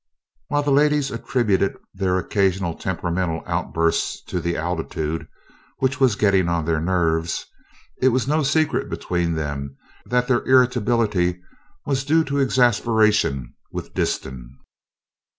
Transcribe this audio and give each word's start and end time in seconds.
While 0.47 0.63
the 0.63 0.71
ladies 0.71 1.11
attributed 1.11 1.77
their 1.93 2.17
occasional 2.17 2.73
temperamental 2.73 3.43
outbursts 3.45 4.19
to 4.23 4.39
the 4.41 4.57
altitude, 4.57 5.27
which 5.77 5.99
was 5.99 6.15
"getting 6.15 6.49
on 6.49 6.65
their 6.65 6.81
nerves," 6.81 7.45
it 8.01 8.07
was 8.07 8.27
no 8.27 8.41
secret 8.41 8.89
between 8.89 9.35
them 9.35 9.77
that 10.07 10.27
their 10.27 10.43
irritability 10.47 11.39
was 11.85 12.03
due 12.03 12.23
to 12.23 12.39
exasperation 12.39 13.53
with 13.71 13.93
Disston. 13.93 14.57